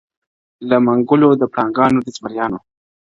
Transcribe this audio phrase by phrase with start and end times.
[0.69, 2.57] •له منګولو د پړانګانو د زمریانو-